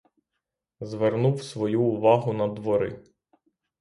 Звернув 0.79 1.43
свою 1.43 1.81
увагу 1.81 2.33
на 2.33 2.47
двори. 2.47 2.99